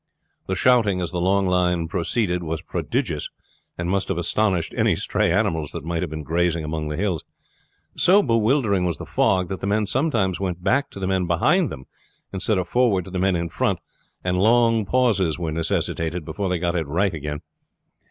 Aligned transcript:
The 0.47 0.55
shouting 0.55 0.99
as 0.99 1.11
the 1.11 1.21
long 1.21 1.45
line 1.45 1.87
proceeded 1.87 2.41
was 2.43 2.63
prodigious, 2.63 3.29
and 3.77 3.87
must 3.87 4.07
have 4.07 4.17
astonished 4.17 4.73
any 4.75 4.95
stray 4.95 5.31
animals 5.31 5.73
that 5.73 5.83
might 5.85 6.01
have 6.01 6.09
been 6.09 6.23
grazing 6.23 6.63
among 6.63 6.87
the 6.87 6.97
hills. 6.97 7.23
So 7.95 8.23
bewildering 8.23 8.83
was 8.83 8.97
the 8.97 9.05
fog 9.05 9.47
that 9.49 9.59
the 9.59 9.67
men 9.67 9.85
sometimes 9.85 10.39
went 10.39 10.63
back 10.63 10.89
to 10.89 10.99
the 10.99 11.05
men 11.05 11.27
behind 11.27 11.69
them 11.71 11.85
instead 12.33 12.57
of 12.57 12.67
forward 12.67 13.05
to 13.05 13.11
the 13.11 13.19
men 13.19 13.35
in 13.35 13.49
front, 13.49 13.77
and 14.23 14.41
long 14.41 14.85
pauses 14.85 15.37
were 15.37 15.51
necessitated 15.51 16.25
before 16.25 16.49
they 16.49 16.57
got 16.57 16.73
right 16.87 17.13
again. 17.13 17.41